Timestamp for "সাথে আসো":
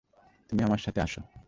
0.77-1.21